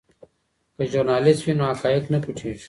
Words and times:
که 0.75 0.83
ژورنالیست 0.93 1.41
وي 1.43 1.53
نو 1.57 1.65
حقایق 1.71 2.03
نه 2.13 2.19
پټیږي. 2.23 2.59